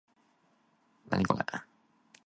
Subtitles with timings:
[0.03, 0.03] 劏
[1.11, 1.61] 房嘅住屋問題好嚴重